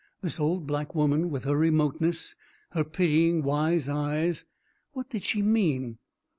[0.23, 2.33] This old black woman, with her remoteness,
[2.71, 4.45] her pitying wise eyes,
[4.93, 5.99] what did she mean?